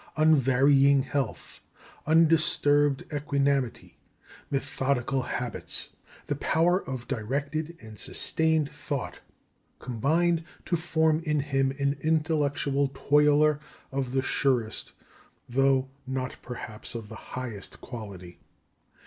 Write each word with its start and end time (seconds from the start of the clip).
Unvarying 0.17 1.03
health, 1.03 1.59
undisturbed 2.07 3.03
equanimity, 3.13 3.99
methodical 4.49 5.21
habits, 5.21 5.89
the 6.25 6.33
power 6.37 6.83
of 6.89 7.07
directed 7.07 7.77
and 7.79 7.99
sustained 7.99 8.67
thought, 8.67 9.19
combined 9.77 10.43
to 10.65 10.75
form 10.75 11.21
in 11.23 11.41
him 11.41 11.69
an 11.77 11.97
intellectual 12.01 12.87
toiler 12.87 13.59
of 13.91 14.11
the 14.13 14.23
surest, 14.23 14.93
though 15.47 15.87
not 16.07 16.35
perhaps 16.41 16.95
of 16.95 17.07
the 17.07 17.15
highest 17.37 17.79
quality. 17.79 18.39